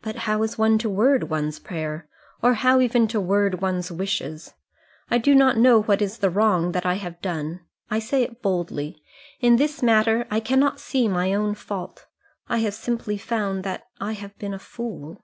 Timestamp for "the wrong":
6.20-6.72